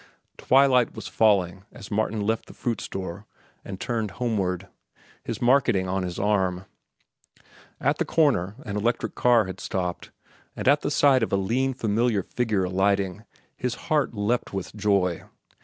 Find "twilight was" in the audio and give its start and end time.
0.39-1.07